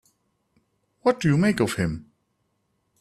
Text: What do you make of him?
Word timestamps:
What 1.03 1.19
do 1.19 1.27
you 1.27 1.37
make 1.37 1.59
of 1.59 1.75
him? 1.75 2.09